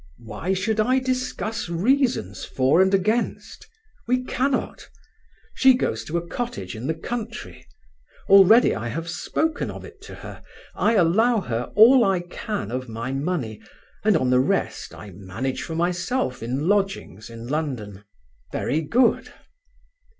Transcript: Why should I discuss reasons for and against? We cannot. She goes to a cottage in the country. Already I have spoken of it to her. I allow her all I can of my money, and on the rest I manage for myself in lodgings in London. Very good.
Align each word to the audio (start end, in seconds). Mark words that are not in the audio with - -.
Why 0.23 0.53
should 0.55 0.79
I 0.79 0.97
discuss 0.97 1.69
reasons 1.69 2.43
for 2.43 2.81
and 2.81 2.91
against? 2.91 3.67
We 4.07 4.23
cannot. 4.23 4.89
She 5.53 5.75
goes 5.75 6.03
to 6.05 6.17
a 6.17 6.25
cottage 6.25 6.75
in 6.75 6.87
the 6.87 6.95
country. 6.95 7.67
Already 8.27 8.73
I 8.73 8.87
have 8.87 9.07
spoken 9.07 9.69
of 9.69 9.85
it 9.85 10.01
to 10.01 10.15
her. 10.15 10.41
I 10.73 10.95
allow 10.95 11.39
her 11.41 11.71
all 11.75 12.03
I 12.03 12.21
can 12.21 12.71
of 12.71 12.89
my 12.89 13.11
money, 13.11 13.61
and 14.03 14.17
on 14.17 14.31
the 14.31 14.39
rest 14.39 14.95
I 14.95 15.11
manage 15.11 15.61
for 15.61 15.75
myself 15.75 16.41
in 16.41 16.67
lodgings 16.67 17.29
in 17.29 17.45
London. 17.45 18.03
Very 18.51 18.81
good. 18.81 19.31